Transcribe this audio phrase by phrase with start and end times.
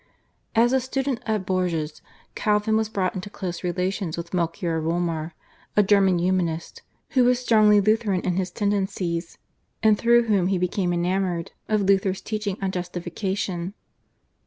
[0.55, 2.01] As a student at Bourges,
[2.33, 5.33] Calvin was brought into close relations with Melchior Wolmar,
[5.77, 9.37] a German Humanist, who was strongly Lutheran in his tendencies,
[9.83, 13.75] and through whom he became enamoured of Luther's teaching on Justification.